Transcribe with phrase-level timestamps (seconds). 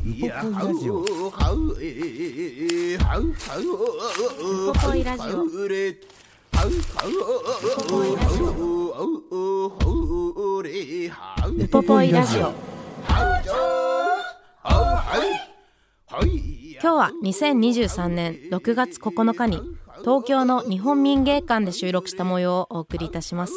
[0.11, 0.17] ポ
[4.73, 5.43] ポイラジオ。
[5.43, 5.53] ウポ
[7.87, 8.53] ポイラジオ。
[11.47, 12.53] ウポポイラジオ。
[16.81, 19.61] 今日は2023年6月9日に
[20.01, 23.53] 東京の日本民芸館で収録した模様をお送りいたします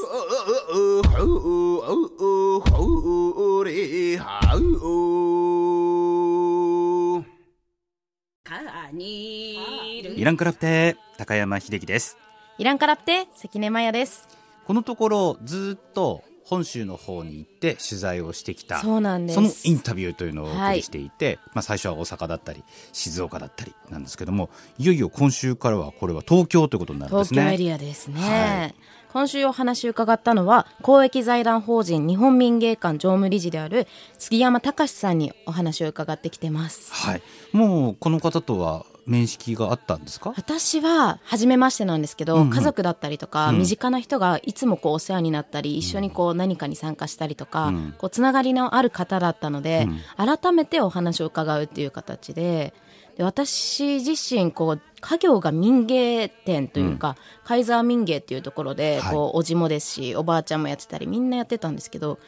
[8.47, 12.19] イランカラプテ高山秀樹です。
[12.59, 14.29] イランカラプテ関根麻也です。
[14.67, 19.37] このところずっと本州の方に行って取材をしてきたそうなんです。
[19.37, 27.41] そのインタビューというのをお送りしていて、まあ、最初は大阪だったり静岡だったりなんですけどもいよいよ今週からはこれは東京ということになるんですね。
[27.41, 28.75] 東京エリアですね、はい
[29.15, 33.87] 今週お話を伺ったのは公益財団法人日本民芸館常務理事である
[34.19, 36.93] 杉山隆さんにお話を伺ってきてます。
[36.93, 40.35] はい、もうこの方とは面識があったんですか？
[40.37, 42.51] 私は初めましてなんですけど、うんうん。
[42.51, 43.59] 家族だったりとか、うん。
[43.59, 47.95] 身近な人がいつもこうお世話になったり一緒にこう何かに参加したりとか、うん。
[47.97, 49.87] こうつながりのある方だったので、
[50.19, 50.39] うん。
[50.39, 52.75] 改めてお話を伺うっていう形で
[53.17, 59.13] で私自身こう家業が民芸店というか、カイザー民芸っていうところで、はい。
[59.13, 62.19] こうおじもですしおばあちゃんもやってたりみんなやってたんですけど、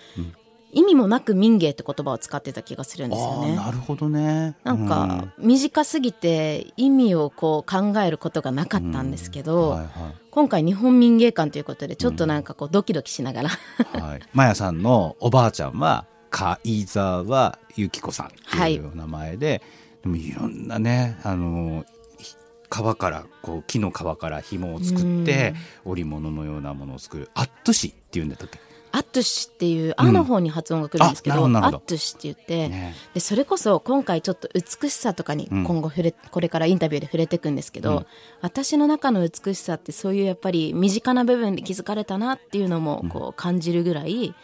[0.73, 3.57] 意味もなく民芸って言葉を使ってた気がするんですよね。
[3.57, 4.57] なるほどね。
[4.63, 9.89] なんか短すぎて意味をこう考えることがなかったんですけど、はいはい。
[10.31, 19.63] 今回日本民芸館ということでちょっとなんかこうドキドキしながら、はい、マヤさんのおばあちゃんは貝沢由紀子さんっていうお名前で、
[20.07, 21.85] でもいろんなねあの
[22.19, 22.37] ひ
[22.71, 28.61] 皮からこう木の皮から紐を作って織物のようなものを作るアットシっていうんだったっけ？
[28.93, 31.77] アットゥシっていう「あ」の方に発音がくるんですけど、あなるほどなるほど。
[31.77, 32.95] アットゥシって言って、ね。
[33.13, 35.65] でそれこそ今回ちょっと美しさとかにうん。
[35.65, 38.07] 今後触れ、これからインタビューで触れていくんですけど、うん。
[38.41, 44.35] 私の中の美しさってそういうやっぱり身近な部分で気づかれたなっていうのもこう感じるぐらい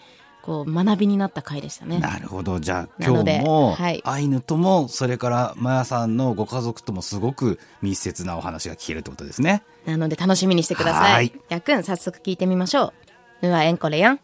[0.43, 1.99] こう学びになった回でしたね。
[2.01, 9.63] なるほどじゃあ今日もはいアイヌともそれからマヤさんのご家族ともすごく密接なお話が聞けるってことですね。
[9.87, 11.33] なので楽しみにしてくださはいい。
[11.49, 13.47] やっくん早速聞いてみましょう。
[13.47, 14.21] ぬわえんこれやん。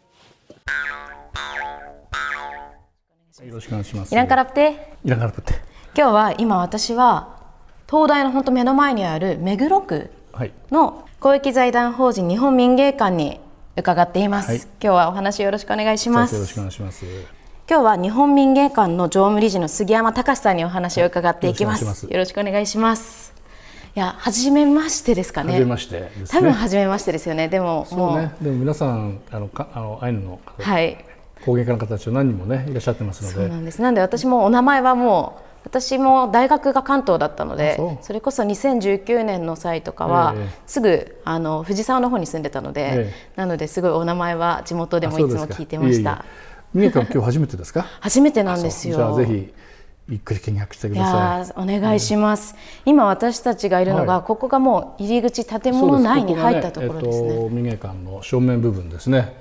[3.45, 4.11] よろしくお願いします。
[4.11, 4.95] イランカラプテ。
[5.05, 5.53] イランカラプテ。
[5.97, 7.37] 今日は今私は
[7.89, 10.51] 東大の本当目の前にある目黒区はい。
[10.71, 13.39] の公益財団法人日本民芸館に
[13.77, 14.49] 伺っています。
[14.49, 16.35] はい今日はお話よろしくお願いします。
[16.35, 17.05] よろしくお願いします。
[17.69, 21.85] 今日は日本民芸館の常務理事の杉山隆さんにお話を伺っていきます。
[21.85, 23.33] はいよろしくお願いします。
[23.95, 25.53] いや初めましてですかね。
[25.53, 26.25] はじめましてですね。
[26.29, 27.47] 多分初めましてですよね。
[27.47, 28.31] でもそもううね。
[28.41, 31.05] でも皆さんあのかあのアイヌの方はい。
[31.45, 33.53] 工芸家の方たちは何人もねいらっしゃってますそうので。
[33.55, 40.49] なんですなんで私もお名前はもう私も大学が関東だったのであそれこそ2019年の際とかは、ええ。
[40.65, 43.13] すぐあの藤沢の方に住んでたので、ええ。
[43.35, 46.25] なのですごいお名前は地元でもいつも聞いてました。
[46.73, 47.85] 三重館今日初めてですか？
[47.99, 48.95] 初めてなんですよ。
[48.95, 49.53] じゃあぜひ
[50.07, 52.55] ゆっくり見学してくいださやーお願いします、
[52.85, 54.23] 今私たちがいるのが、はい。
[54.23, 55.77] ここがもう入り口建い。
[55.77, 57.27] 物内に入ったところですね。
[57.29, 59.33] えっと館の正面部分ですね。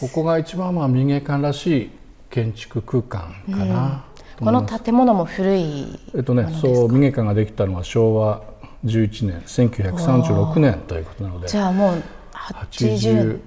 [0.00, 1.90] ここが一番まあ民芸館らしい
[2.30, 4.04] 建築空間かな。
[4.07, 4.07] と
[4.38, 8.42] この建物も古いえっとね、そう民芸館ができたのは昭和
[8.84, 13.40] 11年1936年ということなのでじゃあもう80 80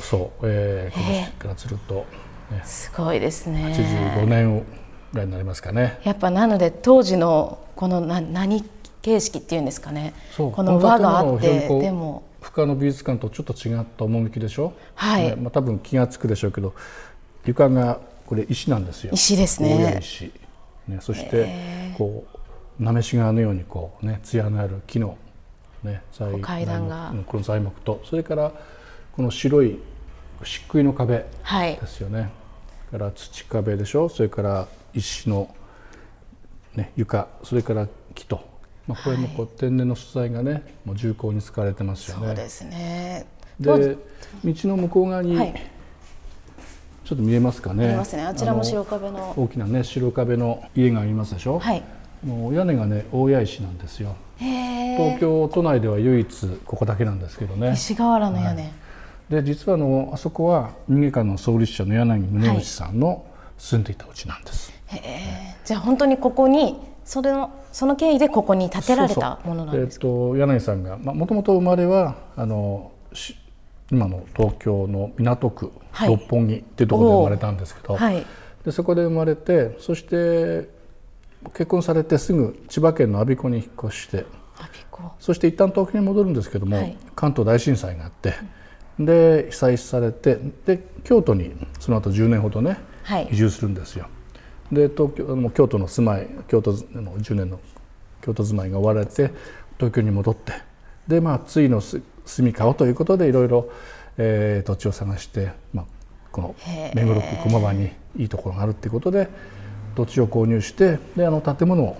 [0.00, 2.06] そう、えー、今年からすると、
[2.50, 3.74] ね、すごいですね。
[4.16, 4.64] 85年
[5.12, 6.00] ぐらいになりますかね。
[6.04, 8.62] やっぱなので当時のこのな何
[9.02, 10.14] 形式っていうんですかね？
[10.36, 12.22] この輪があってでも。
[12.40, 15.24] 深野美術館とちょっと違った趣でしょ、はい。
[15.24, 16.72] ねまあ、多分気が付くでしょうけど
[17.44, 17.98] 床が
[18.28, 19.10] これ石なんですよ。
[19.14, 20.00] 石ですね。
[20.02, 20.30] 石、
[20.86, 22.26] ね、そしてこ
[22.78, 25.16] うなめし側のようにこうね艶のある木の、
[25.82, 26.02] ね、
[26.42, 27.14] 階段が。
[27.26, 28.52] この材木とそれから
[29.12, 29.78] この白い
[30.42, 31.76] 漆喰の壁はい。
[31.76, 32.30] ですよね、
[32.90, 34.10] から土壁でしょ？
[34.10, 35.48] それから石の、
[36.74, 37.28] ね、床。
[37.44, 38.46] それから木と、
[38.86, 42.26] まあ、これもこう天然の素材がねもう重厚に使われてますよね。
[42.26, 43.26] そうですね。
[43.58, 43.96] で
[44.44, 45.70] 道の向こう側に、はい
[47.08, 47.86] ちょっと見えますかね。
[47.86, 48.22] 見えますね。
[48.22, 49.32] あちらもの白壁の。
[49.34, 51.82] 大きなね白壁の家がありますでしょ、はい。
[52.22, 54.14] もう屋根がね大谷石なんですよ。
[54.38, 57.72] 東京都内では唯一ここだけなんですけどね。
[57.72, 58.72] 石瓦の屋根、はい、
[59.30, 63.24] で実はあのあそこは民芸館の創立者の柳宗悦さんの
[63.56, 65.02] 住んでいたうちなんです、はい、
[65.64, 70.06] じゃあ本当にここにそれのその経緯でここに建てられたものなんですか？
[70.06, 72.92] えー、と柳さんがもともと生まれはあの
[73.90, 78.24] 今の東京の港区、はい、六本木っていうところで生まれたんですけど、はい、
[78.64, 80.68] でそこで生まれてそして
[81.54, 84.26] 結婚されてすぐ千葉県の我孫子に引っ越して
[85.20, 88.34] そして一旦東京に戻るんですけども、はい、関東大震災があって、
[88.98, 92.78] で被災されてで京都にその後10年ほどね、
[93.30, 94.08] 移住するんですよ。
[94.72, 97.60] で東京も京都の住まい京都の10年の
[98.20, 99.32] 京都住まいが終わられて
[99.76, 100.52] 東京に戻って
[101.06, 101.80] でまあ次の
[102.28, 103.70] 住みかをということでいろいろ、
[104.18, 105.86] えー、土地を探して、まあ、
[106.30, 106.54] この
[106.94, 109.28] 目黒区駒場にいいところがあるっていうことで
[109.94, 111.96] 土地を購入してであの建物を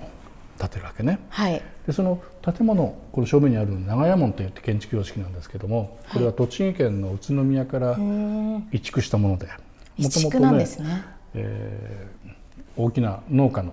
[0.59, 1.21] 建てるわけね。
[1.31, 7.97] はい、でその建物この正面にある長屋門といって建築様式なんですけどもこれは栃木県の宇都宮から
[8.73, 9.49] 移築したもので
[9.99, 10.67] もともとね、ね。
[11.35, 12.31] えー、
[12.77, 13.73] 大きな農家の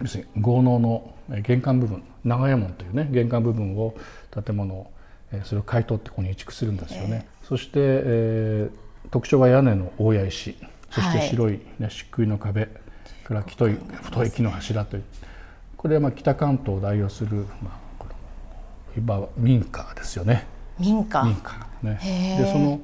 [0.00, 3.94] 要するに豪農の玄関部分長屋門というね玄関部分を
[4.44, 4.90] 建物
[5.44, 7.26] それを買い取ってここに移築するんですよね。
[7.42, 10.56] えー、そして、えー、特徴は屋根の大谷石。
[10.90, 12.68] そして白い、ね、漆喰の壁
[13.24, 13.72] から太い
[14.02, 15.02] 太い木の柱という。
[15.76, 18.06] これはまあ北関東を代表する、まあ、こ
[18.96, 20.46] の民家ですよね。
[20.78, 21.24] 民家。
[21.24, 21.98] 民家ね。
[22.38, 22.80] でその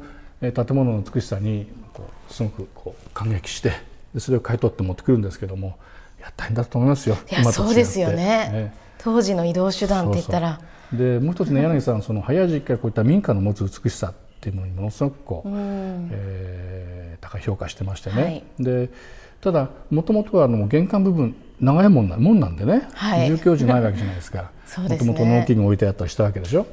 [0.66, 3.72] 建物の美しさにこうすごくこう感激して
[4.14, 5.78] でそれを買い取って持ってくるんですけども
[6.18, 7.16] いや大変だと思いますよ。
[7.30, 10.60] いやそうですよね、ね、当時の移動手段って言ったら
[10.92, 18.90] でもう一つね柳さんその早い時期からこういった民家の持つ美しさっていうのにものすごくこう、うん、えー、高い評価してましてね、はい、で
[19.40, 24.50] ただもともとはあの玄関部分長いもんなもんなんでね、はい、住居時ないわけじゃないですか。
[24.78, 26.60] もともと農機具置いてあったりしたわけでしょ。
[26.60, 26.70] だか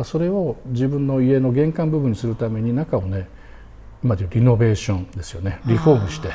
[0.00, 3.28] らそれを自分の家の玄関部分にするために中をね
[4.02, 5.60] 今でいうリノベーションですよね。
[5.66, 6.28] リフォームして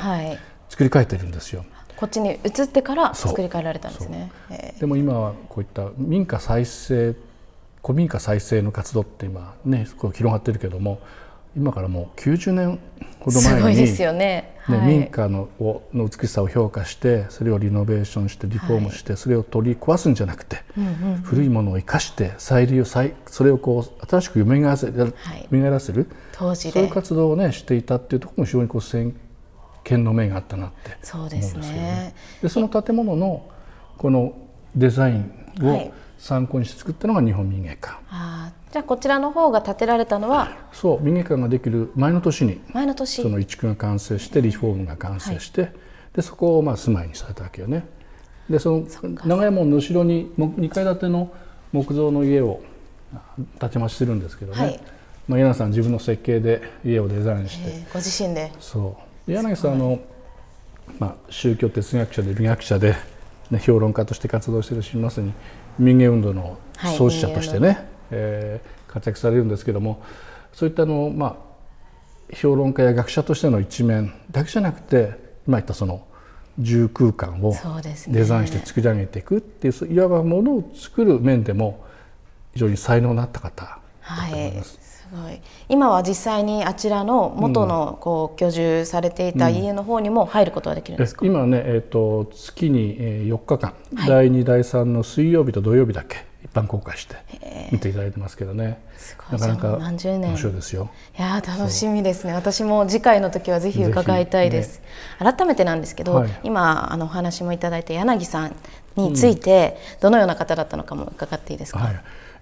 [0.69, 1.65] 作り変えてるんですよ。
[1.95, 4.31] こっちに移ってから作り変えられたんですね。
[4.79, 7.15] でも今はこういった民家再生
[7.85, 10.99] 古民家再生の活動って今ねこう広がってるけども
[11.55, 12.79] 今からもう90年
[13.19, 15.49] ほど前にですよね、ね、はい、民家の
[15.93, 25.07] の美しさを評価してそれをリノベーションしてリフォームして、はい、それを取り壊すんじゃなくて、うんうんうん、古いものを生かして再利用再それをこう新しく蘇らせ,、は
[25.51, 26.09] い、らせる。
[26.33, 29.15] 当時そういう活動をねしていたっていうところも非常にこう先
[29.83, 31.71] 見の目があったなって思うんですけどね。
[31.71, 33.47] そねでその建物の
[33.97, 34.33] この
[34.75, 35.93] デザインを
[36.25, 37.97] 参考にして作ったのが日本民芸館。
[38.09, 43.21] あじゃあこちらの方が建てられたのはそう民芸館ができる前の年に前の年。
[43.21, 45.71] その移築が完成してリフォームが完成して、はい、
[46.15, 47.85] でそこをまあ住まいにされたわけよね。
[48.49, 48.87] でその
[49.23, 51.31] 長屋門の後ろに2階建ての
[51.71, 52.59] 木造の家を
[53.59, 54.79] 建て増しするんですけどね、はい、
[55.27, 58.51] まあ、柳さん自分の設計で家をデザインしてご自身で。
[58.59, 58.97] そ
[59.27, 59.31] う。
[59.31, 59.99] 柳さんあの、
[60.97, 62.95] まあ、宗教哲学者で美学者で、
[63.51, 65.31] ね、評論家として活動しているしまさに
[65.79, 66.57] 民芸運動の
[66.97, 67.77] 創始者としてね、はい、
[68.11, 70.03] えー、活躍されるんですけども
[70.53, 71.37] そういったの、ま
[72.31, 75.13] あ、評論家や学者としての一面だけじゃなくて
[75.47, 76.05] 今言ったその
[76.57, 77.53] 住空間を
[78.07, 81.85] デザインして作り上げていくっていう、ね、いわばものを作る面でも
[82.53, 84.77] 非常に才能のあった方だと思います。
[84.77, 84.84] はい。
[84.84, 85.39] すごい。
[85.69, 97.15] 今は実際にあちらの元のこう居住されていた家の方にも入ることはできるんですか、うん、今ね、えーと、月に4日間、はい、第2第3の水曜日と土曜日だけ一般公開して
[97.71, 98.83] 見ていただいてますけどね。
[99.31, 99.97] なかなか面
[100.37, 100.89] 白いですよ。
[101.17, 102.33] いや楽しみですね。
[102.33, 104.79] 私も次回の時はぜひ伺いたいです、
[105.19, 108.55] ね、改めてなんですけど、はい、今あのお話もいただいた柳さん
[108.95, 111.95] について、どのような方だったのかも伺っていいですか、はい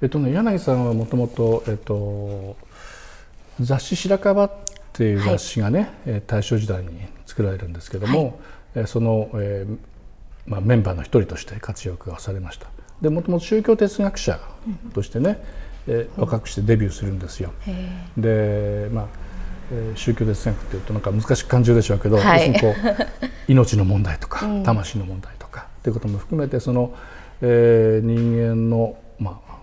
[0.03, 2.57] えっとね、柳さんはもともと、えっと、
[3.61, 4.49] 雑誌「白樺」っ
[4.91, 6.89] ていう雑誌がね、はい、大正時代に
[7.25, 8.37] 作られるんですけども、
[8.75, 9.77] はい、その、えー
[10.45, 12.67] まあ、メンバーの一人として活躍がされました。
[13.01, 14.41] でもともと宗教哲学者
[14.93, 15.41] としてね、
[15.87, 17.53] うん、えー、若くしてデビューするんですよ。
[18.17, 19.05] でまあ
[19.71, 22.73] えー、宗教哲学っていうとなんか難しく感じるでしょうけど、はい、こう
[23.47, 26.93] 命の問題とか、魂の問題とかっていうことも含めてその、
[27.41, 29.02] えー、人間の、まあ、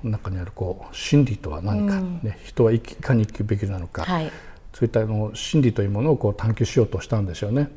[0.03, 4.31] 中にあるこう真理とは何か、ね、うん、人はいかに生きるべきなのか、はい、
[4.73, 7.71] そういったの真理というものをこう探求しようとしたんでしょうね。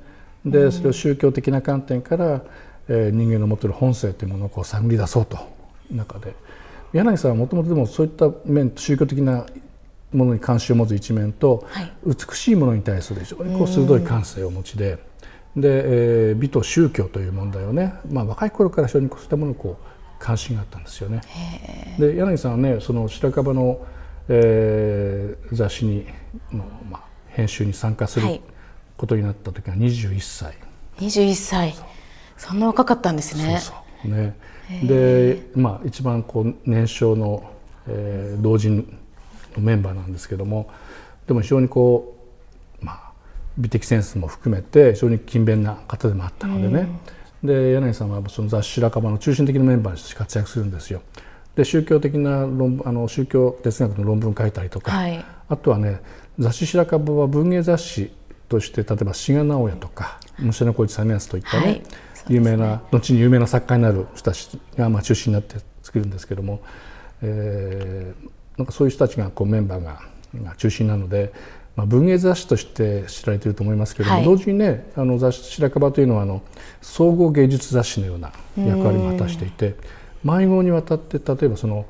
[0.45, 2.41] でそれを宗教的な観点から、
[2.89, 5.37] えー、人間の持っている本性というものをこう探り出そうと。
[5.91, 6.33] 中で。
[6.93, 9.45] 柳さんはもともとでもそういった面宗教的な
[10.11, 14.99] ものに関心を持つ一面と、はい、美しいものに対する非常にこう鋭い感性をお持ちで。
[15.55, 19.92] で、えー、美と宗教という問題をね、まあ、若い頃から非常にそういったものにこう
[20.23, 21.19] 関心があったんですよね。
[21.99, 23.85] で柳さんはねその白樺の、
[24.29, 26.05] えー、雑誌に
[26.49, 28.39] の、まあ、編集に参加する
[28.95, 30.47] ことになった時は21歳。
[30.47, 30.53] は
[31.01, 31.75] い、21歳。
[32.37, 33.59] そんな若かったんですね。
[33.59, 33.75] そう
[34.05, 34.15] そう。
[34.15, 34.37] ね。
[34.85, 37.43] で、まあ、一番こう年少の、
[37.87, 38.97] えー、同人
[39.57, 40.69] のメンバーなんですけども
[41.27, 42.15] でも非常にこ
[42.81, 43.11] う、まあ、
[43.57, 46.87] 美的センスも含めて非常に勤勉な方でもあったのでね、
[47.43, 51.01] で柳さんはその雑誌「白樺」の中心的なメンバーとして活躍するんですよ。
[51.55, 56.01] で宗教的な論あの宗教哲学の論文書いたりとか、はい、あとはね
[56.39, 58.11] 雑誌「白樺」は文芸雑誌
[58.49, 61.83] として例えば志賀直哉とか虫野浩一実康といったね、はい、
[62.29, 66.61] 有名な後に有名な作家になる人たちがまあ中心になって作るんですけども、
[67.21, 69.99] えー、なんかそういう人たちがこうメンバーが
[70.57, 71.31] 中心なので、
[71.75, 76.41] まあ、文芸雑誌として知られていると思いますけれども、はい、同時にねあの雑誌「白樺」というのはあの
[76.81, 79.75] 総合芸術雑誌のような役割も果たしていて
[80.23, 81.85] 迷子にわたって例えばその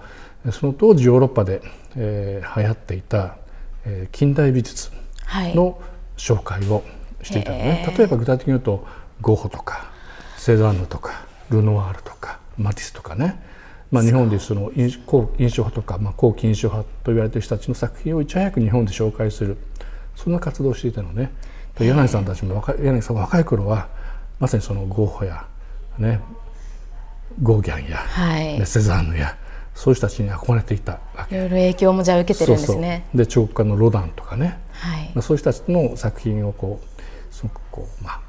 [0.52, 1.62] その当時ヨーロッパで、
[1.96, 3.38] えー、流行っていた、
[3.86, 4.92] えー、近代美術
[5.30, 5.80] の
[6.18, 6.84] 紹介を
[7.22, 8.86] していたのね、はい、例えば具体的に言うと
[9.22, 9.86] ゴッホとか
[10.38, 13.54] セザンヌとかルノワールとかマティスとかね。
[13.92, 19.56] まあ、日本でその印象派とか、まあ、後期印象派と言われている人たちの作品をいち早く日本で紹介する
[20.16, 21.32] そんな活動をしていたのね。
[21.80, 23.90] 柳さんたちも若柳さん若い頃は
[24.40, 25.46] まさにそのゴッホや、
[25.98, 26.20] ね、
[27.42, 29.38] ゴーギャンや、はい、セザンヌや
[29.74, 31.36] そういう人たちに憧れていたわけ。
[31.36, 33.08] いろいろ影響もじゃあ受けてるんですね。
[33.16, 38.22] で彫刻家のロダンとかね、はい、まあ、そういう人たちの作品をこうすごくこう、まあ、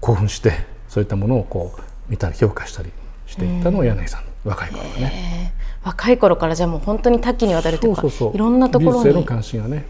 [0.00, 0.52] 興奮して
[0.88, 2.90] そういったものをこう見たり評価したり
[3.26, 5.54] していったのは柳さん若い頃はね。
[5.84, 9.14] 若い頃からじゃもう本当に多岐にわたるというかいろんなところに。
[9.14, 9.84] の関心がね。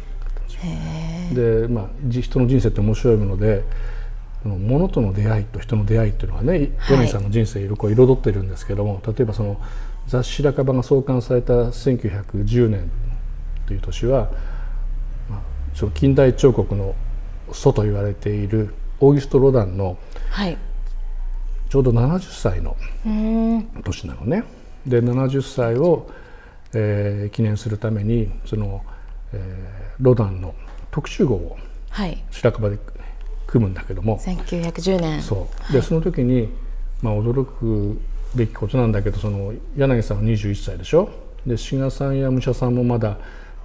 [1.34, 3.62] でまあ人の人生って面白いもので。
[4.44, 9.60] 物との出会いと人の出会いっていうのはね柳さんの人生いろいろ彩ってるんですけども、例えばその
[10.08, 12.90] 雑誌「白樺」が創刊された1910年
[13.66, 14.32] という年は、
[15.30, 15.40] まあ、
[15.74, 16.96] その近代彫刻の
[17.52, 19.96] 祖と言われているオーギュスト・ロダンの
[21.68, 22.76] ちょうど70歳の
[23.84, 24.44] 年なのね。
[24.86, 26.10] で70歳を、
[26.74, 28.82] えー、記念するためにその、
[29.32, 30.54] えー、ロダンの
[30.92, 31.56] 特集号を
[32.30, 32.78] 白樺で
[33.48, 35.22] 組むんだけども、はい、1910年。
[35.22, 35.72] そう。
[35.72, 36.48] で、はい、その時に、
[37.02, 38.00] まあ、驚く
[38.36, 41.10] べきことなんだけどその柳さんは21歳でしょ？
[41.44, 43.18] で志賀さんや武者さんもまだ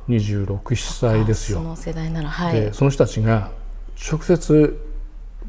[0.10, 1.60] 267歳ですよ。
[1.60, 2.54] その世代ならはい。
[2.60, 3.52] でその人たちが
[4.12, 4.80] 直接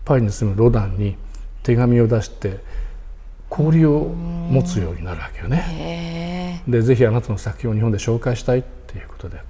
[0.04, 1.16] パリに住むロダンに
[1.62, 2.58] 手紙を出して
[3.50, 6.62] 交流を持つようになるわけよね。
[6.68, 9.40] でぜひあなたの作品を日本で紹介したいっていうことで。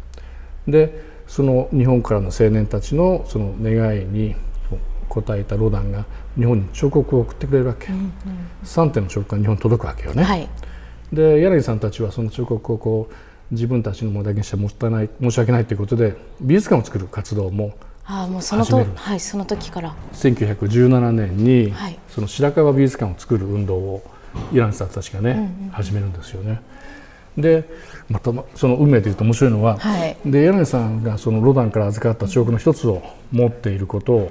[0.66, 4.34] でその日本からの青年たちのその願いに
[5.10, 6.04] 応えたロダンが
[6.36, 8.12] 日本に彫刻を送ってくれるわけ、うんうん、
[8.64, 10.22] 3点の彫刻が日本に届くわけよね。
[10.22, 10.48] はい、
[11.12, 13.14] で柳さんたちはその彫刻をこう
[13.50, 19.94] 自分たちのものだけにしてもったいない申し訳ないということで美術館を作る活動もあもうそのとはいその時から。
[20.12, 24.02] 1917年に、はい、その白川美術館を作る運動を
[24.52, 26.60] イランさんたちがね、うんうん、始めるんですよね。
[27.40, 27.68] で
[28.08, 34.30] またその運命でいうと面白いのは、はい、で柳さんがそのロダンから預かった彫刻の一つを持っていることを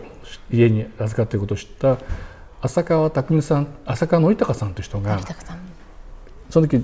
[0.51, 1.97] 家に預かっていることを知った
[2.61, 5.19] 浅川匠さん浅川典隆さんという人が
[6.49, 6.83] その時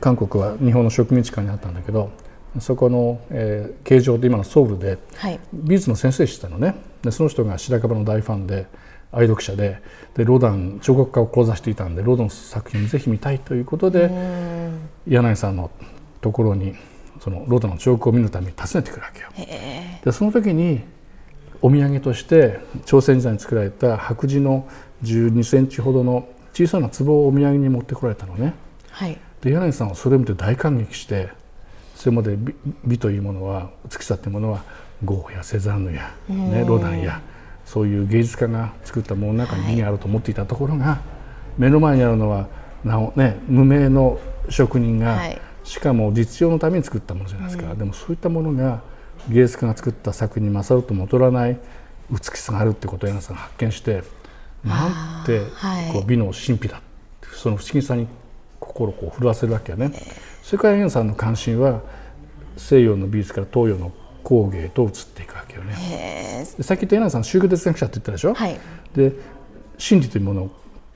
[0.00, 2.10] 韓国は日本の植民地下にあったんだけど
[2.60, 6.74] そこの、えー、形状で今のソウルで、はい、美術の先生してたのね。
[7.02, 8.66] でその人が白樺の大ファンで
[9.12, 9.80] 愛読者で
[10.14, 14.10] でロダン彫刻家を講座していたんでロダンの作品ぜひ見たいということで
[15.08, 15.70] 柳井さんの
[16.20, 16.74] ところに
[17.20, 19.28] そのロダンの彫刻を見るために訪ねてくるわけよ。
[20.04, 20.80] でその時に
[21.60, 24.68] お土産として朝鮮時代に作られた白磁の
[25.02, 28.54] 12センチほどの小さな壺をお土産に持ってこられたのね。
[28.90, 31.30] はい、で柳井さんはそれを見て大感激して
[31.94, 34.62] それまで美美というものは美しさというものは
[35.04, 37.20] ゴッホやセザンヌや、ね、ロダンや
[37.64, 40.98] そういう芸術家が作ったものの中に美があると思っていたところが、はい、
[41.58, 42.48] 目の前にあるのは
[42.84, 44.18] なお、ね、無名の
[44.50, 48.82] 職人が、はい、しかも実用のために作ったものじゃないですか、うん、でもそういったものが
[49.28, 51.58] 芸術家が作った作品に勝るとも劣らない
[52.10, 54.02] 美しさがあるってことを柳さんが発見して
[54.64, 55.40] なんて
[55.92, 56.80] こう美の神秘だ
[57.34, 58.06] その不思議さに
[58.58, 59.92] 心をこう震わせるわけよね。
[60.42, 61.82] それから柳さんの関心は
[62.56, 63.92] 西洋の美術から東洋の
[64.24, 66.44] 工芸と移っていくわけよね。
[66.60, 68.34] さっき言った柳さん宗教哲学者って言ったでしょ？
[68.34, 68.58] はい、
[68.94, 69.12] で
[69.78, 70.50] 真理というものを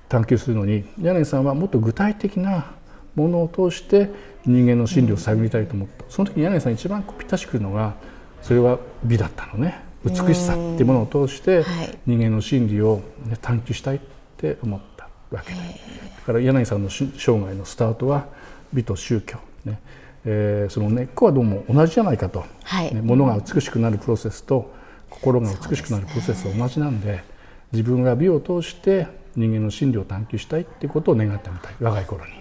[0.09, 2.73] 探求するのに柳さんはもっと具体的な
[3.15, 4.11] ものを通して
[4.45, 7.95] 人間の心理を探りたいと思った、その時に柳さん一番ぴったしくるのが
[8.41, 9.93] それは美だったのね。
[10.05, 11.65] 美しさっていうものを通して
[12.07, 14.01] 人間の心理を、ね、探求したいっ
[14.37, 18.27] て思ったわけでだから柳さんの生涯のスタートは
[18.73, 19.79] 美と宗教、ね。
[20.25, 24.73] えー、その根っこはどうも同じじゃないかと、はい、ね、物が美しくなるプロセスと
[25.11, 27.25] 心が美しくなるプロセスは同じなんで、ね、
[27.73, 31.75] 自分が美を通して人間の心理を探求したいっていうことを願ってみたい。
[31.81, 32.33] 若い頃に。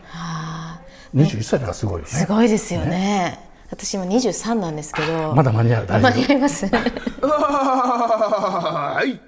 [1.13, 2.05] はあ、21歳だからすごいよね。
[2.07, 2.89] すごいですよね。
[2.89, 3.39] ね。
[3.69, 5.33] 私今23なんですけど。
[5.33, 5.87] まだ間に合う？
[5.87, 6.65] 間に合います。
[6.67, 6.79] は
[9.07, 9.19] い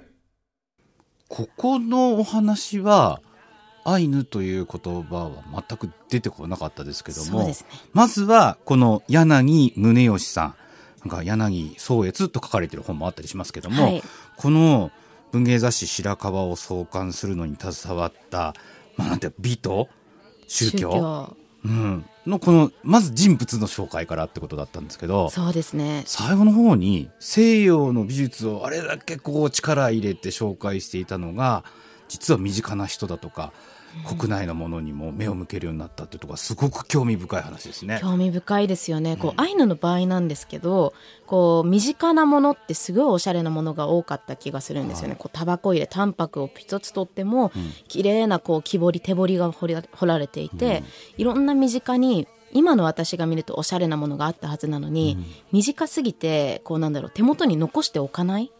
[1.28, 3.20] ここのお話は
[3.84, 7.56] アイヌという言葉は全く出てこなかったですけども、ね、
[7.92, 10.54] まずはこの柳宗義さん。
[11.04, 14.02] なんか柳宗悦と書かれてる本もあったりしますけども、はい、
[14.38, 14.90] この
[15.32, 18.54] 文芸雑誌白川を創刊するのに携わった、
[18.96, 19.90] まあ、なんて美と
[20.48, 26.02] 宗教うん、のこのまず人物の紹介からってことだったんですけどそうですね。
[26.06, 31.64] 最後の方に西洋の美術をあれだけこう力入れて紹介していたのが
[32.08, 33.52] 実は身近な人だとか
[34.02, 37.98] 国内のものにも目を向けるようになったってとこすごく興味深い話ですね。
[38.02, 39.16] 興味深いですよね。
[39.16, 40.92] こう、アイヌの場合なんですけど、
[41.26, 45.10] こう身近なものってすごいおしゃれなものが多かった気がするんですよね。
[45.10, 50.84] はい、こうタバコ入れ、タンパクを一つとっても、うん、綺麗なこう木彫り手彫りが彫り彫られていて、うん、
[51.18, 58.52] いろんな身近に今の私が見るとおしゃれなものがあったはずなのに、うん、短すぎてこうなんだろう手元に残しておかない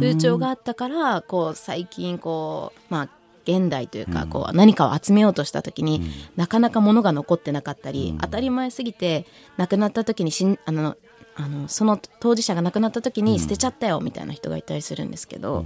[0.00, 3.08] 風潮があったからこう最近こうまあ
[3.46, 6.02] 現代というか、こう何かを集めようとした時に、
[6.34, 9.24] なかなか物が残ってなかったり、当たり前すぎて
[9.56, 10.96] 亡くなった時にしんあの
[11.36, 15.64] あのその当事者が亡くなった時に捨てちゃったよみたいな人がいたりするんですけど、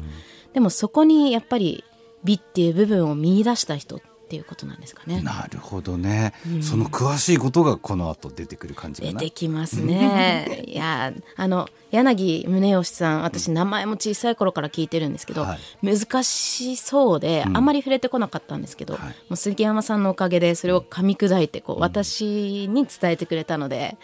[0.52, 1.82] でもそこにやっぱり
[2.22, 4.00] 美っていう部分を見出した人っ
[4.30, 5.20] ていうことなんですかね。
[5.22, 10.64] なるほどね、うん、その詳しいことがこの後出てくる感じ出てきますね。
[10.68, 23.96] いやあの柳宗悦さん私名前も小さい頃から聞いてるんですけど、はい、難しそうで、あんまり触れてこなかったんですけど、はい、もう杉山さんのおかげでそれを噛み砕いてこう、私に伝えてくれたので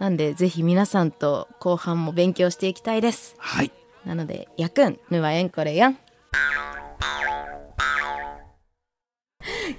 [0.00, 3.36] なんでぜひ皆さんと後半も勉強していきたいです。
[3.38, 3.70] はい、
[4.04, 5.98] なので「やくんぬはえんこれやん」。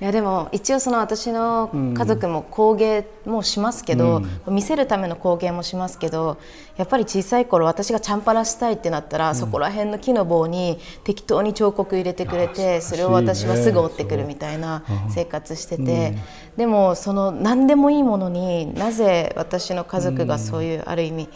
[0.02, 6.38] いやでも一応その私の家族も工芸もしますけど、うん、見せるための工芸もしますけど
[6.78, 21.30] やっぱり小さい頃私がチャンパラしたいってなったら、うん、そこら辺の木の棒に適当に彫刻入れてくれてそれを私はすぐ折ってくるみたいな生活してて、うん、でもその何でもいいものになぜ私の家族がそういうある意味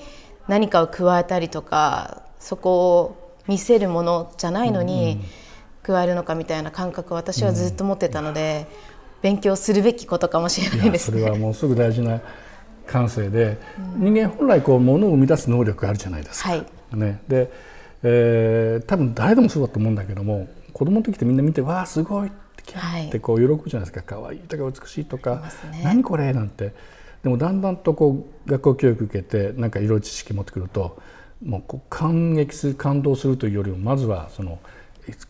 [0.47, 5.19] 何かを加えたりとかそこを見せるものじゃないのに。
[5.83, 12.21] 加えるのかみたいな感覚を私はずっと持ってたので、うん、勉強するべきことかもしれないです、ね、それはもうすぐ大事な
[12.87, 13.57] 感性で、
[13.95, 16.49] うん、人間本来こう物を生み出す能力があるじゃないですか。
[16.49, 17.51] はい、ね、で、
[18.03, 25.43] えー、多分誰でもそうだと思うんだけども子供の時ってみんな見て「わあすごい」ってキャってこう喜ぶじゃないですか「可愛いとか美しい」とか
[25.83, 26.73] 「何これ」なんて。
[27.23, 30.99] でもだんだんとこう学校教育受けてなんかいろいろ知識持ってくると
[31.41, 34.59] もうこう感激する感動するというよりもまずはその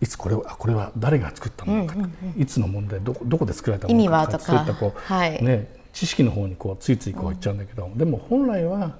[0.02, 8.96] いつこれはこれは誰が作ったのか、うんうんうん、いつの問題どどこで作られたのかとかそういったこう、はい、ね、知識の方にこうついついこういっちゃうんだけど、うん、でも本来は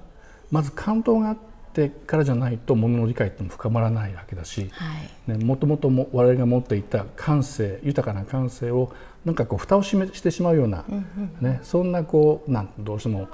[0.50, 1.36] まず感動があっ
[1.72, 4.86] てからじゃないとものの理解っても深まらないわけだし、は
[5.28, 8.92] い、ね、もともとも我々が持っていた感性豊かな感性を
[9.24, 11.06] なんかこう蓋をしめしてしまうような、うん
[11.42, 13.28] うん、ね、そんなこうなんどうしても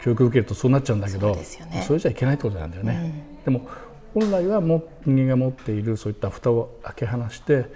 [0.00, 3.24] 教育受けるとそうなっちゃうんだけどそ,、ね、それじゃいけないってことなんだよね。
[3.38, 3.66] うん、でも
[4.14, 7.66] 本来はも人間が持っているそういった蓋を開け放して、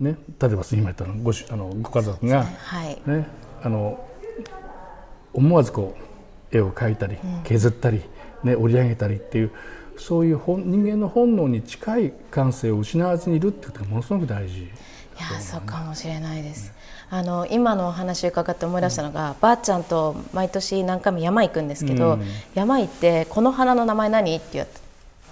[0.00, 2.98] ね、例えば今言ったのごあのご家族が、ね、はい、
[3.62, 4.06] あの
[5.32, 5.96] 思わずこ
[6.52, 8.02] う絵を描いたり削ったり、
[8.44, 9.50] ね、折り上げたりっていう
[9.96, 14.66] そういう本人間の本能に近い感性を失わずにいるってことがものすごく大事、ね、
[15.18, 16.72] いやそうかもしれないです。
[17.10, 22.22] あの今のお話を伺って思い出したのが、うん、ばあちゃんと毎年何回も山行くんですけど、うん、
[22.54, 24.36] 山行ってこの花の名前何？
[24.36, 24.87] って言って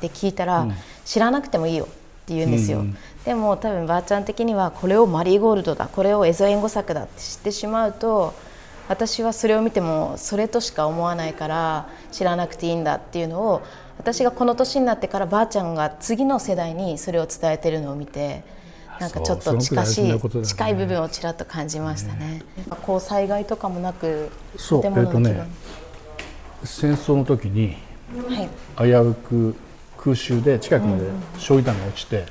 [0.07, 1.89] って聞いたら、うん、知らなくてもいいよっ
[2.27, 8.35] て言うんですよ、うん、でも多分ばあちゃん的にはこれをマリーゴールドだこれをエゾエンゴ作だって知ってしまうと
[8.89, 13.63] 私はそれを見てもそれとしか思わないから知らなくていいんだっていうのを
[13.99, 18.45] 私がこの年になってからばあちゃんが次の世代にそれを伝えてるのを見て
[19.01, 22.43] なんかちょっと近しい、ね、近い部分をちらっと感じましたね。
[22.83, 24.83] こう災害とかもなくそう。
[24.85, 25.47] えーとね、
[26.65, 27.77] 戦争の時に、
[28.79, 29.55] 危うく
[30.07, 31.05] 空襲で近くまで
[31.37, 32.27] 焼夷弾が落ちて、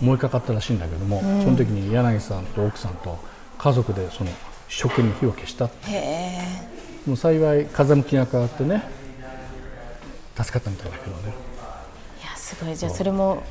[0.00, 3.18] 燃えかかったらしいんだけども、その時に柳さんと奥さんと
[3.58, 4.30] 家族でその
[4.66, 5.66] 食に火を消した
[7.06, 8.82] もう幸い風向きが変わってね
[10.36, 11.34] 助かったみたいだけどね。
[12.22, 12.74] いやすごい。
[12.74, 13.42] じゃあそれも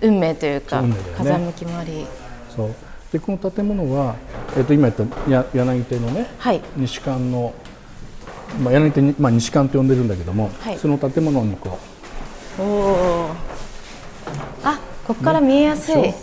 [0.00, 2.04] 運命というか、ね、風向きもあり。
[2.56, 2.74] そう。
[3.12, 4.16] でこの建物は、
[4.56, 7.54] えー、と今言ったや柳手のね、はい、西館の、
[8.60, 11.99] まあ、柳手に、まあ、西館と呼んでるんだけども、はい、その建物にこう
[12.58, 13.30] お
[14.64, 16.14] あここから見えやすい、ね、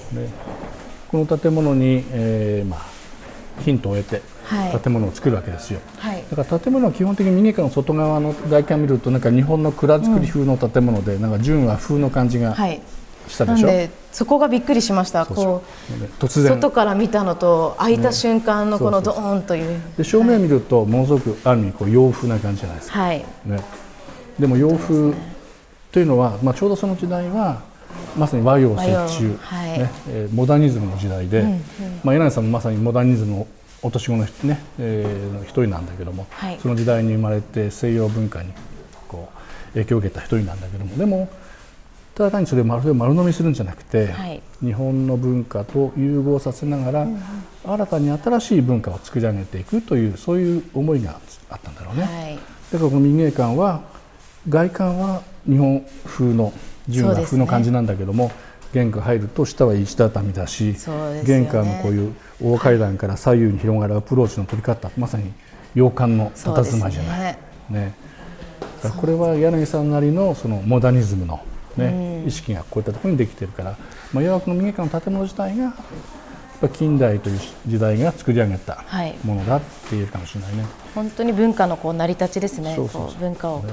[1.10, 2.86] この建物に、えーまあ、
[3.64, 4.22] ヒントを得て
[4.82, 12.56] 建物を作るわけですよ、はい、だから建物は基本的に民芸館の外側の外観見るとなんか日本の蔵造り風の建物で、うん、なんか純和風の感じが
[13.28, 15.26] したでしょ、はい、そこがびっくりしました。
[15.26, 16.54] こう突然。
[16.54, 23.26] 外から見たのと開いた瞬間のこのドーンという,、で正面見るとものすごくある意味こう洋風な感じじゃないですか、はい。
[23.46, 23.60] ね、
[24.40, 25.14] でも洋風
[25.92, 27.62] というのは、まあ、ちょうどその時代は
[28.18, 29.80] まさに和洋折衷、はい。
[29.80, 31.62] ねえー、モダニズムの時代で、うんうん、
[32.04, 33.48] まあ、柳さんもまさにモダニズムの
[33.82, 34.30] お年子のね、
[34.80, 38.52] えー、一人なんだけども、はい、その時代に生まれて西洋文化に
[39.08, 41.30] こう影響を受けた一人なんだけどもでも
[42.16, 47.22] ただ単にそれを丸丸飲みするんじゃなくて、はい、日本の文化と融合させながら、うん、
[47.64, 51.20] 新たに新しい文化を作り上げていくというそういう思いが
[51.52, 52.04] あったんだろうね。
[52.04, 52.36] はい、
[52.72, 53.84] だからこの民芸館は
[54.50, 56.54] 外観は日本風の
[56.88, 58.32] 純和風の感じなんだけども、
[58.74, 65.32] 玄関入ると下は石畳だし、ね、玄関のこういう大階段から左右に広がるアプローチの取り方まさに
[65.74, 67.22] 洋館の佇まいじゃない。
[67.22, 67.40] ね。
[67.70, 67.94] ね。
[69.00, 71.40] これは柳さんなりのそのモダニズムの、
[71.78, 73.78] ね、意識がこういったところにできているから、
[74.14, 75.74] まあ、洋楽の民芸館の建物自体が
[76.74, 78.84] 近代という時代が作り上げた
[79.24, 82.76] ものだって言えるかもしれないね、はい、本当に文化のこう成り立ちですね。
[83.20, 83.64] 文化を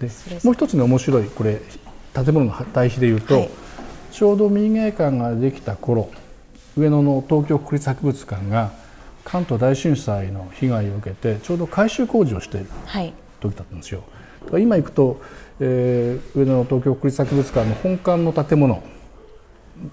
[0.00, 0.08] で
[0.42, 1.60] もう一つの面白いこれ
[2.14, 3.50] 建物の対比でいうと、はい、
[4.10, 6.10] ちょうど民芸館ができた頃
[6.76, 8.72] 上野の東京国立博物館が
[9.24, 12.66] 関東大震災の被害を受けてちょうど改修工事をしている
[13.40, 14.02] 時だったんですよ。
[14.50, 15.20] はい、今行くと、
[15.60, 18.82] えー、上野の東京国立博物館の本館の建物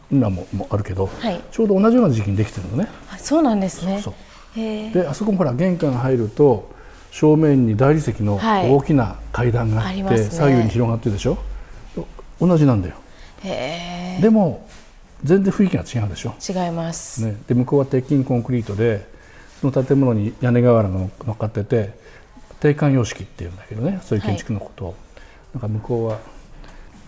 [0.09, 2.87] 今ももあるけど、はい、ちょうど同じような時期にできてるのね。
[3.17, 4.01] そうなんですね。
[4.55, 6.76] であそこもほら玄関入ると
[7.11, 11.37] 正面に大理石の大きな階段があって、はいね、左右に広がってるでしょ？
[12.39, 12.95] 同じなんだよ。
[14.21, 14.67] でも
[15.23, 16.35] 全然雰囲気が違うでしょ？
[16.47, 19.07] 違います、ね、で向こうは鉄筋コンクリートで
[19.61, 21.97] その建物に屋根瓦が乗っかってて
[22.59, 24.97] 定款様式っていうんだけどねそういう建築のことを、はい、
[25.53, 26.19] なんか向こうは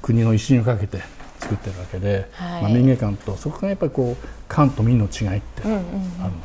[0.02, 1.00] 国の威信をかけて
[1.40, 5.80] 作ってるわけで、はい、まあ、民芸館とそこがやっぱりこう官と民の違いってあるの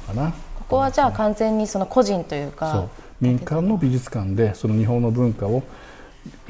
[0.07, 0.19] かな、うん。
[0.19, 0.39] うんうん、こ
[0.69, 2.89] こはじゃあ完全にその個人というか
[3.21, 5.63] 民間の美術館でその日本の文化を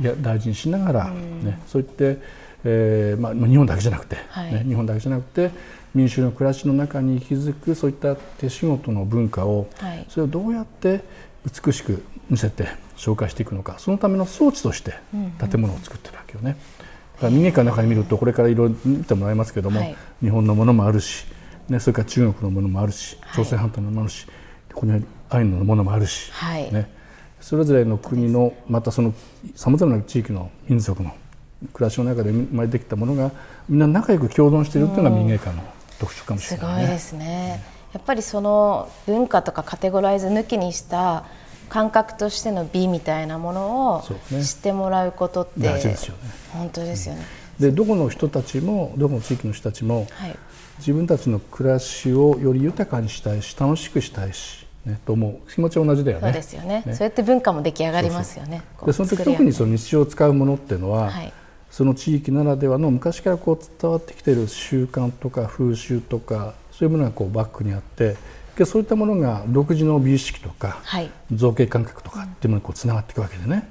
[0.01, 5.51] いや大事にしながら、ね、うん、そういってえーまあ、日本だけじゃなくて、はい、ね、日本だけじゃなくて
[5.95, 11.03] 民衆の暮らしの中に息づくそういった手仕事の文化を、はい、それをどうやって
[11.45, 14.95] 美しく見せて紹介していくのかそのための装置として
[15.39, 16.57] 建物を作ってるわけよね。
[17.21, 21.27] うんうん、民芸館の中に見るとこれからいろいろ見てもらいますけども、はい、日本のものもあるし、
[21.69, 24.27] ね、それから中国のものもあるし朝鮮半島のものもあるし、
[24.73, 25.01] ここには
[25.35, 26.31] アイヌのものもあるし、
[26.71, 26.91] ね、
[27.41, 29.15] それぞれの国のまたその
[29.55, 31.15] さまざまな地域の民族の
[31.73, 33.33] 暮らしの中で生まれてきたものが
[33.69, 35.63] みんな仲良く共存しているというのが民芸館の
[35.99, 41.25] 特徴かもしれない、ね、すごいですね、やっぱりその文化とかカテゴライズ抜きにした
[41.69, 44.03] 感覚としての美みたいなものを
[44.43, 46.21] 知ってもらうことって、ね、大事ですよね。
[46.53, 47.23] 本当ですよね、
[47.61, 50.37] うん、でどこの人たちもどこの地域の人たちも、はい、
[50.79, 56.23] 自分たちの暮らしをより豊かにしたいし楽しくしたいしね、と思う気持ちは同じだよね。
[56.25, 56.83] そうですよね。
[56.85, 58.63] ねそうやって文化も出来上がりますよね。
[58.85, 61.33] でその時特にその日常を使うものっていうのは、はい、
[61.71, 68.17] その地域ならではの昔からこう伝わってきている習慣とか風習とかそういうものがこうバックにあって
[68.57, 73.69] でそういったものが独自の美意識とか、はい、造形感覚とかっていうものにこうつながっていくわけでね、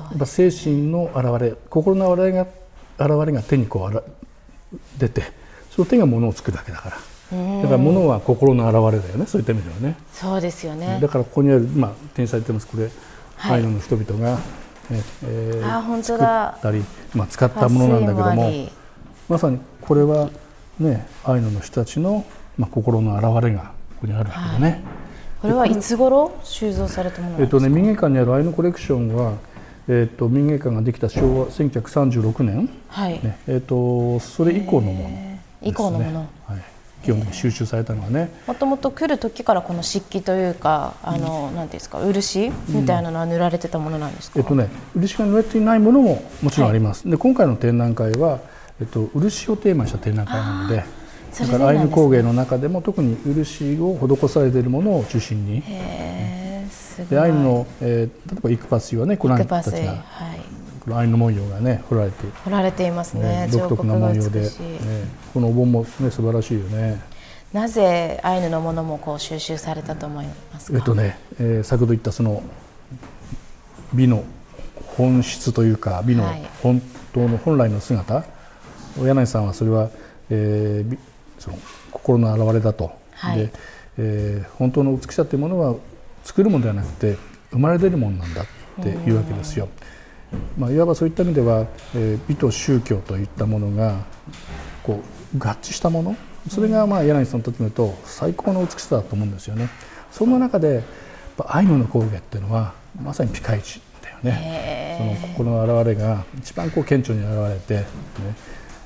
[0.00, 2.46] うん、やっぱ精神の表れ心の表れが
[2.98, 4.02] 現れが手にこう
[4.98, 5.22] 出て
[5.70, 7.15] その手がものを作るだけだから。
[7.30, 9.96] だから物は心の表れだよねそういった意味ではね。
[10.12, 10.98] そうですよね。
[11.00, 12.90] だからここにある、まあ、天才ってますこれ、
[13.36, 14.38] はい、アイヌの人々が
[14.90, 16.52] えー、あ本当だ。
[16.56, 16.84] 作ったり、
[17.14, 18.68] まあ、使ったものなんだけども
[19.28, 20.30] まさにこれは
[20.78, 22.24] ねアイヌの人たちの、
[22.56, 24.82] まあ、心の表れがここにあるわけでね、はい、
[25.42, 29.34] これはいつ頃収蔵されたものえっとね民芸館にあるアイヌコレクションは
[29.88, 33.12] えーと、民芸館ができた昭和1936年、はい。
[33.22, 36.28] ねえーと、それ以降のもの、ね、以降のもの、はい、
[37.06, 38.30] 基本的に収集されたのはね。
[38.48, 48.40] もともと来る時からこの漆器というかあの、うん、なんですか漆みたいなのは塗られてたものなんですか、うん、えっとね漆が塗られていないものももちろんあります、はい、で今回の展覧会は、
[48.80, 50.84] えっと、漆をテーマにした展覧会なので
[51.38, 55.62] だからアイヌ工芸の中でも特に漆を施されているものを中心に。
[57.10, 60.02] でアイヌの、えー、例えばイクパスイはねコランたちが、
[60.86, 62.26] はい、この文様がね彫られて。
[62.44, 64.48] 彫られていますね、ね、独特な文様で、ね、
[65.34, 67.00] このお盆もね素晴らしいよね。
[67.52, 72.42] なぜアイヌのものもこう収集されたと思いますえっとね、えー、先ほど言ったその
[73.94, 74.24] 美の
[74.96, 76.24] 本質というか美の
[76.62, 76.82] 本
[77.14, 78.24] 当の本来の姿、は
[78.98, 79.90] い、柳さんはそれは、
[80.28, 80.98] えー、
[81.38, 81.58] その
[81.92, 83.52] 心の表れだと、はい、で、
[83.98, 85.76] えー、本当の美しさというものは
[86.24, 87.16] 作るものではなくて
[87.52, 88.46] 生まれ出るものなんだっ
[88.82, 89.68] ていうわけですよ。
[90.58, 94.04] まあ、いわばそういった意味では、えー、美と宗教といったものが
[94.82, 95.00] こ
[95.34, 96.16] う合致したもの？
[96.48, 99.68] それがまあ柳さんにとってみると最高の美しさだと思うんですよね。
[100.10, 100.82] そんな中で
[101.46, 105.18] アイヌの工芸っていうのはまさにピカイチだよね。
[105.20, 107.86] その心の表れが一番こう顕著に現れて、ね。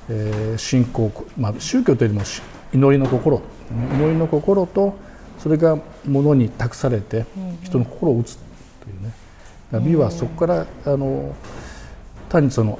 [0.09, 2.25] えー、信仰、まあ、宗教というよりも
[2.73, 3.41] 祈りの心。
[3.69, 4.97] 祈りの心と
[5.39, 7.25] それがものに託されて
[7.63, 9.13] 人の心を打つというね
[9.79, 11.35] 美はそこからあの
[12.29, 12.79] 単にその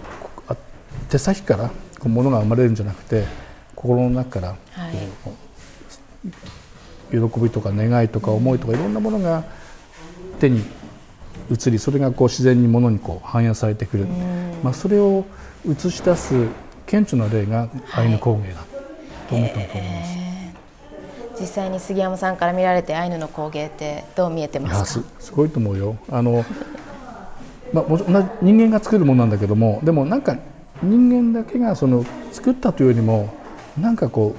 [1.09, 1.71] 手先から
[2.07, 3.25] ものが生まれるんじゃなくて
[3.75, 4.97] 心の中から、はい、
[7.11, 9.43] 喜びとか願いとか思いとかいろんなものが
[10.39, 10.63] 手に
[11.49, 14.05] 移りそれがこう自然にものにこう反映されてくる、
[14.63, 15.25] まあ、それを
[15.67, 16.47] 映し出す
[16.85, 18.63] 顕著な例がアイヌ工芸だ
[19.29, 20.20] と思ったと思います。
[21.41, 25.05] 実際に杉山さんから見られてアイヌの工芸ってどう見えてますか？
[25.19, 25.97] すごいと思うよ。
[26.09, 26.45] あの
[27.73, 27.85] まあ、
[28.41, 30.37] 人間が作るものなんだけどもでもなんか
[30.83, 33.33] 人間だけがその作ったというよりも
[33.79, 34.35] なんかこ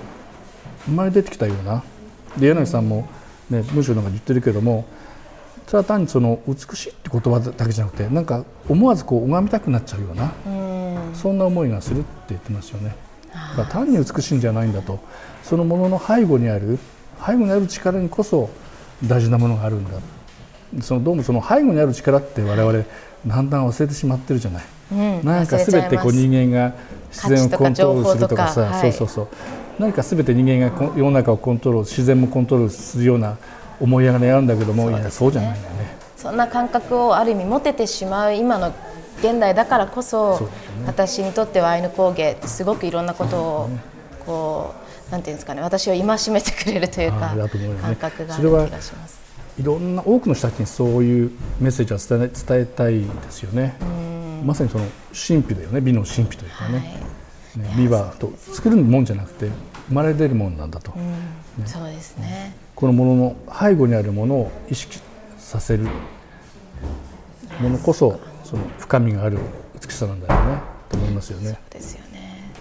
[0.86, 1.82] う生まれ出てきたような。
[2.36, 3.08] で柳さんも、
[3.50, 4.84] ね、文章なんか言ってるけども
[5.66, 10.32] それは単にその美しいって言葉だけじゃなくてなんか思わずこう拝みたくなっちゃうような
[11.14, 12.94] そんな思いがするって言ってますよね。
[13.56, 14.98] だ単に美しいんじゃないんだと。
[15.42, 16.78] そのものの背後にある
[17.24, 18.50] 背後にある力にこそ
[19.04, 19.90] 大事なものがあるんだ。
[20.80, 22.84] そのどうもその背後にある力って我々
[23.26, 26.74] だんだん忘れてしまってるじゃない、うん、なんか全てこう人間が
[27.10, 29.28] 自然をコントロールするとかさ、はい、そうそうそう。
[29.78, 33.36] 何か全て人間が世の中をコントロール自然もコントロールするような
[33.80, 35.96] 思い上がりがあるんだけども、ね、いやそうじゃないんだよね。
[36.16, 38.72] そんな感覚をある意味持ててしまう今の
[39.18, 40.46] 現代だからこそ、ね、
[40.86, 43.70] 私にとってはアイヌ工芸ってすごくいろんなことを
[44.26, 44.74] こ
[45.08, 47.34] うなんていうんですかね私を戒めてくれるというか、
[47.82, 49.20] 感覚がある気がします。
[49.58, 53.76] いろんな多くの人たちにそういうメッセージを伝え伝えたいですよね。
[54.42, 55.80] まさにその神秘だよね。
[55.80, 56.78] 美の神秘というかね。
[57.54, 59.50] はい、ね美はと作るもんじゃなくて
[59.88, 62.54] 生まれ出るものなんだと、ね、そうですね。
[62.74, 64.98] このものの背後にあるものを意識
[65.36, 65.86] させる
[67.60, 68.18] ものこそ
[68.52, 69.38] その深みがある
[69.80, 70.60] 美しさなんだよね。
[70.90, 71.52] と思いますよね。
[71.52, 72.52] そうですよね。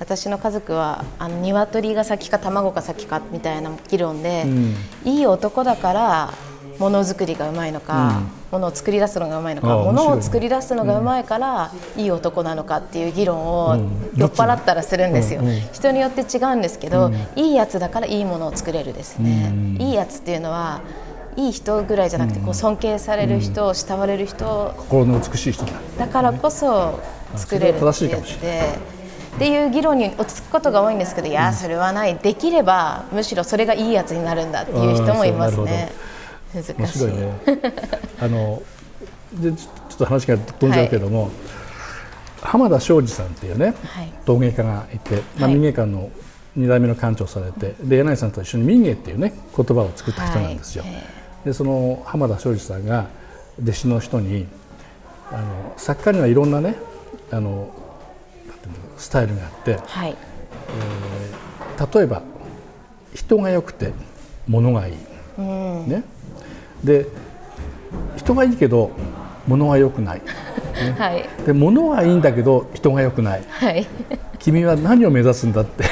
[0.00, 6.34] 私の家族はあの鶏が先か卵が先かみたいな議論で、うん、いい男だから
[6.80, 13.76] ものづくりがうまいのか、も、う、の、ん、を作り出すのがうまいのかものを作り出すのがうまいから、いい男なのかっていう議論を
[14.16, 15.48] 酔っ払ったらするんですよ、うん。
[15.48, 20.80] うん、人によって違うんですけど、いいやつだからいいものを作れるですね、いいやつっていうのは
[21.36, 24.74] いい人ぐらいじゃなくてこう尊敬される人、慕われる人。
[24.76, 25.64] 心の美しい人。
[25.64, 27.00] だだからこそ
[27.36, 29.02] 作れるって言って。
[29.34, 32.16] っていう議論に落ち着くことが多いんですけどいやそれはない。
[32.16, 35.90] できればむしろそれがいいやつになるんだっていう人もいますね。
[36.54, 37.06] 難しい。
[37.06, 37.40] ね。
[38.20, 38.62] あの
[39.32, 41.30] でちょっと話が飛んじゃうけども、はい、
[42.42, 46.10] 浜田庄司さんっていうね、はい、陶芸家がいて、まあ、民芸館の
[46.58, 50.84] 2代目の館長されて、で柳井さんと一緒に民芸っていうね言葉を作った人なんですよ。
[50.84, 50.92] はい、
[51.44, 53.08] でその浜田庄司さんが
[53.60, 54.46] 弟子の人に
[55.30, 56.76] あの作家にはいろんなね
[57.30, 57.70] あの
[58.96, 60.16] スタイルがあって、はい、
[61.76, 62.22] えー、例えば
[63.14, 63.92] 人が良くて
[64.46, 64.96] 物がいい、
[65.38, 66.04] うん、ね、
[66.84, 67.06] で
[68.16, 68.90] 人がいいけど
[69.48, 70.22] 物は良くない、
[70.74, 70.94] ね。
[70.96, 73.86] はい、で物はいいんだけど人が良くない、はい、
[74.38, 75.84] 君は何を目指すんだって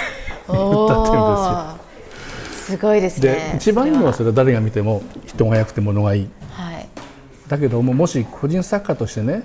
[2.71, 3.53] すごいですね。
[3.53, 6.89] で一番いいのはそれは誰が見ても人が良くて物がいい、はい、
[7.49, 9.43] だけどももし個人作家としてね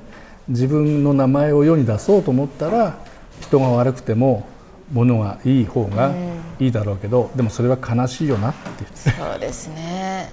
[0.47, 2.97] 自分の名前を世に出そうと思ったら
[3.41, 4.47] 人が悪くても
[4.91, 6.13] 物がいい方が
[6.59, 8.85] いいだろうけど、うん、でもそれは悲しいよなって。
[8.95, 10.31] そうですね。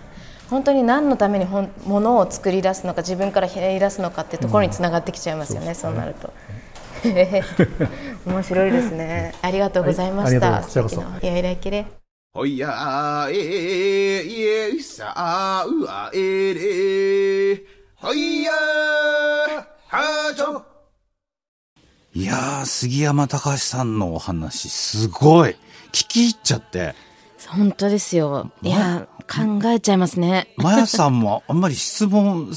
[0.51, 6.31] 本当に何のためにものを作り出すのか自分からひねり出すのかっていうところにつながってきちゃいますよね、うん、そうなると。
[8.27, 9.35] 面白いですね。
[9.41, 10.51] ありがとうございました。
[10.51, 12.02] はい、素敵ないやいらきれ。
[12.35, 17.63] ほやええさうあえれ
[17.95, 18.51] ほや
[19.89, 20.65] はちょ
[22.15, 25.57] いやー、杉山隆さんのお話、すごい。
[25.93, 26.95] 聞き入っちゃって。
[27.49, 28.51] 本当ですよ。
[28.63, 30.49] いや、考えちゃいますね。
[30.57, 32.55] まやさんもあんまり質問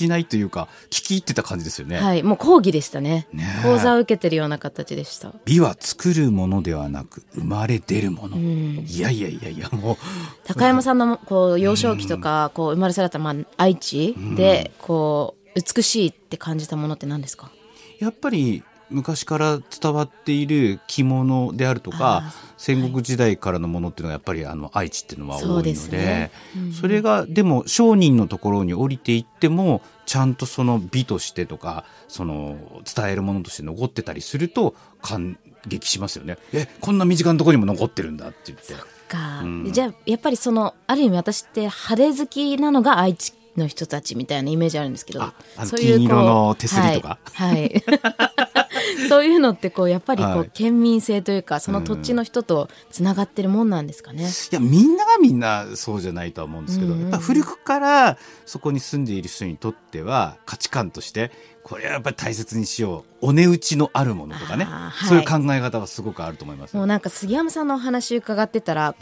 [0.00, 1.98] ししないというか聞き入ってた感じですよね。
[1.98, 2.22] はい。
[2.22, 3.28] もう講義でしたね。
[3.34, 5.34] ね講座を受けてるような形でした。
[5.44, 9.96] 美は作るものではなく生まれ出るもの、うん、いやいやいやいやもう。
[10.44, 17.50] 高山さんのこう幼少期とかこう生まれ育ったまあ愛知でこう美しいって感じたものって何ですか？
[17.98, 36.38] やっぱり昔から伝わっている着物であるとか戦国時代からのものっていうのはやっぱりあの愛知っていうのは多いのでそねうん、それがでも商人のところに降りていってもちゃんとその美としてとかその伝えるものとして残ってたりすると感激しますよね。
[36.52, 38.74] えこんな身近なところにも残ってるんだって言って。
[39.10, 45.20] か、うん、じゃあやっぱりそのある意味私って派手好きなのが愛知の人たちみたいなイメージあるんですけど
[45.64, 47.84] そういう金色の手すりとか、はい、はい
[49.08, 54.24] そういうのってこうやっぱりこう、県民性というかその土地の人とつながってるもんなんですかね。
[54.24, 63.26] いやみんながみんなそうじゃないとは思うんですけど、うんうん、やっぱ古くからそこに住んでいる人にとっては価値観としてこれはやっぱり大切にしよう。
[63.26, 68.94] お値打ちのあるものとかね、はい、そういう考え方はすごくあると思います、もうなんか杉山さんのお話伺ってたら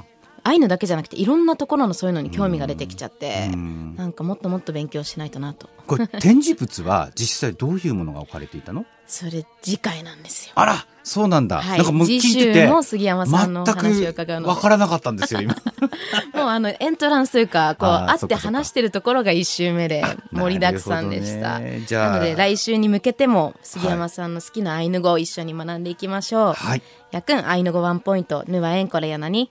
[0.42, 3.94] アイヌだけじゃなくていろんなところのそういうのに興味が出てきちゃって、ん。
[3.96, 5.68] なんかもっともっと勉強しないとなと。
[5.86, 8.86] これ展示物は実際どういうものが置かれていたの？
[9.08, 10.52] それ次回なんですよ。
[10.54, 14.54] あらそうなんだ、はい、なんかもう聞いてても杉山さんの話を伺うの。
[14.54, 15.54] 分からなかったんですよ今。
[16.34, 29.50] もうあのエントランスというかこう会って話してるところが一周目で盛りだくさんでした、ね、なので来週に向けても杉山さんの好きなアイヌ語を一緒に学んでいきましょう、はい、やくんアイヌ語ワンポイントぬわえんこれやなに。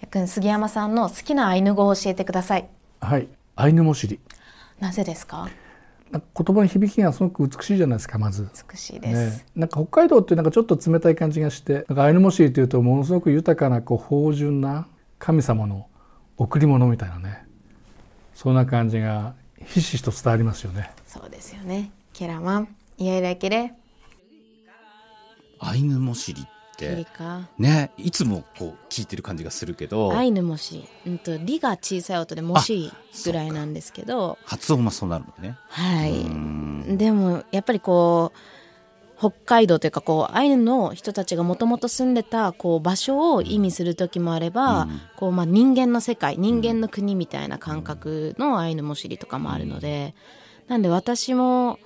[0.00, 2.68] やくん杉山さんの好きなアイヌ語を教えてください。
[3.00, 3.28] はい。
[3.56, 4.18] アイヌ語知り。
[4.80, 5.48] なぜですか？
[6.12, 8.48] 言葉の響きがすごく美しいじゃないですかまず。
[8.70, 14.86] 美しいです、ね、なんか北海道ってなんかちょっと冷たい感じがしてなんかアイヌモシリというとものすごく豊かなこう芳醇な
[15.18, 15.86] 神様の
[16.36, 17.46] 贈り物みたいなね。
[18.34, 20.90] そんな感じがひしひしと伝わりますよね。
[21.06, 21.92] そうですよね。
[22.12, 22.76] ケラマン。
[22.98, 23.74] イエラケレ。
[25.60, 26.44] アイヌモシリ
[26.82, 27.06] て。
[27.58, 30.12] ねいつもこう聞いてる感じがするけど。
[30.16, 32.92] アイヌもし、うんと、リが小さい音でもし
[33.24, 34.38] ぐらいなんですけど。
[34.44, 35.56] 発音もそうなるのね。
[35.68, 36.96] はい。
[36.96, 38.38] でもやっぱりこう
[39.22, 50.16] 北海道というかこうアイヌの人たちがもともと住んでたこう場所を意味する時もあれば、うん、こうまあ人間の世界人間の国みたいな感覚のアイヌもしりとかもあるので、
[50.66, 51.78] なんで私も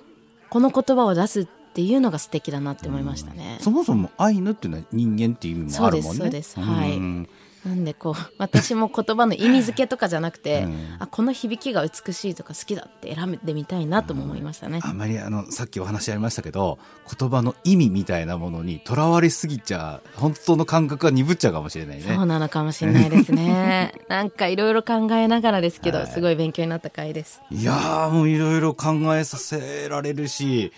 [0.49, 3.59] この言葉を出すっていうのが素敵だなって思いましたね。
[3.61, 6.19] そもそもアイヌっていうのは人間っていう意味もあるもんね。
[6.21, 6.71] そうですそうです。
[6.71, 7.27] はい。
[7.67, 16.79] なんでこう 私も言葉の意味付けとかじゃなくて、 うん、あこの響きが美しいとか好きだって選んでみたいなとも思いましたね、うん、あんまりあのさっきお話ありましたけど
[17.19, 30.71] 言葉の意味みたいなものにとらわれすぎちゃ本当の感覚が鈍っちゃうかもしれないねそうなのかもしれないですね なんかいろいろ考えながらですけど、はい、すごい勉強になった回ですいやもういろいろ考えさせられるし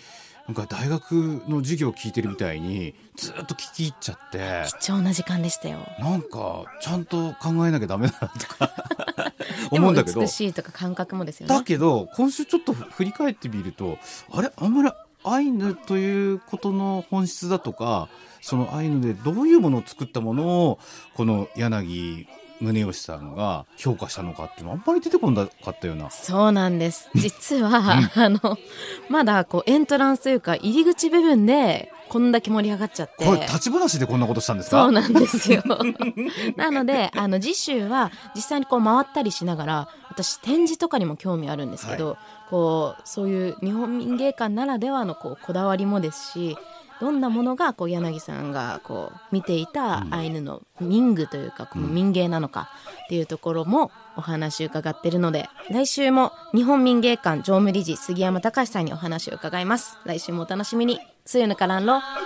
[0.50, 1.12] なんか大学
[1.46, 4.64] の授業を聞いてるみたいにずっと聞き入っちゃって。
[4.80, 5.78] 貴重な時間でしたよ。
[6.00, 8.72] なんかちゃんと考えなきゃダメだなとか。
[9.70, 10.20] 思うんだけど。
[10.22, 11.54] 美しいとか感覚もですよね。
[11.54, 13.96] だけど今週ちょっと振り返ってみると
[14.32, 14.50] あれ？
[14.56, 14.90] あんまり
[15.22, 18.08] アイヌということの本質だとか
[18.40, 20.80] そのアイヌでどういうものを作ったものを
[21.14, 22.26] この柳
[22.60, 26.10] 宗義さんが評価したのかっていうのはあんまり出てこなかったような。
[26.10, 27.08] そうなんです。
[27.14, 28.38] 実は、あの
[29.08, 33.24] まだこうエントランスというか入り口部分でこんだけ盛り上がっちゃって。
[33.24, 34.82] これ立ち話でこんなことしたんですか？
[34.82, 35.62] そうなんですよ。
[36.56, 42.16] なのであの次週は実際にこう回ったりしながら私展示とかにも興味あるんですけど、はい、
[42.50, 46.56] こうそういう日本民芸館ならではのこうこだわりもですし
[47.00, 52.70] どんなものがこう柳さんがこう見ていたアイヌの民具というかこの民芸なのか
[53.04, 59.98] っていうところもお話伺ってるので来週も日本民芸館常務理事杉山隆さんにお話を伺います。
[60.04, 62.00] 来週もお楽しみに「つゆぬからんろ」「